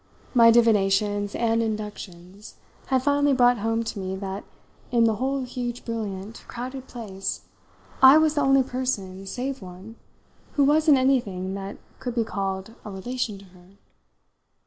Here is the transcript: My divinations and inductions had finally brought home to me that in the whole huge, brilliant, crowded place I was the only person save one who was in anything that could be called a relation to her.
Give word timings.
My 0.33 0.49
divinations 0.49 1.35
and 1.35 1.61
inductions 1.61 2.55
had 2.87 3.03
finally 3.03 3.33
brought 3.33 3.59
home 3.59 3.83
to 3.83 3.99
me 3.99 4.15
that 4.15 4.43
in 4.89 5.03
the 5.03 5.17
whole 5.17 5.41
huge, 5.43 5.85
brilliant, 5.85 6.43
crowded 6.47 6.87
place 6.87 7.41
I 8.01 8.17
was 8.17 8.33
the 8.33 8.41
only 8.41 8.63
person 8.63 9.27
save 9.27 9.61
one 9.61 9.97
who 10.53 10.63
was 10.63 10.87
in 10.87 10.97
anything 10.97 11.53
that 11.53 11.77
could 11.99 12.15
be 12.15 12.23
called 12.23 12.73
a 12.83 12.89
relation 12.89 13.37
to 13.37 13.45
her. 13.45 13.67